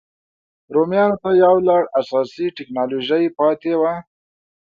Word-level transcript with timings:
رومیانو 0.75 1.17
ته 1.23 1.29
یو 1.43 1.55
لړ 1.67 1.81
اساسي 1.99 2.47
ټکنالوژۍ 2.57 3.25
پاتې 3.37 3.71
وو. 3.79 3.93